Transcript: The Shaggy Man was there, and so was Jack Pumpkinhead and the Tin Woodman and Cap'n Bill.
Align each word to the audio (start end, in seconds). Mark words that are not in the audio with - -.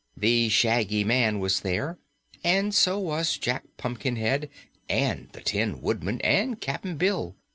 The 0.17 0.49
Shaggy 0.49 1.03
Man 1.03 1.37
was 1.37 1.59
there, 1.59 1.99
and 2.43 2.73
so 2.73 2.97
was 2.97 3.37
Jack 3.37 3.65
Pumpkinhead 3.77 4.49
and 4.89 5.29
the 5.33 5.41
Tin 5.41 5.79
Woodman 5.79 6.19
and 6.21 6.59
Cap'n 6.59 6.97
Bill. 6.97 7.35